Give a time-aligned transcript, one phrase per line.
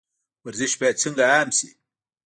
[0.45, 1.69] ورزش باید څنګه عام شي؟